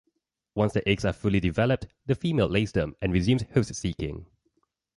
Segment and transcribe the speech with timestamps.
[0.55, 4.25] Once the eggs are fully developed, the female lays them and resumes host-seeking.